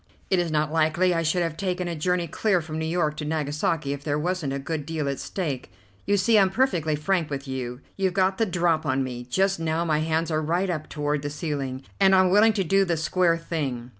[0.31, 3.23] It is not likely I should have taken a journey clear from New York to
[3.25, 5.71] Nagasaki if there wasn't a good deal at stake.
[6.07, 7.81] You see, I'm perfectly frank with you.
[7.97, 9.27] You've got the drop on me.
[9.29, 12.83] Just now my hands are right up toward the ceiling, and I'm willing to do
[12.83, 13.89] the square thing.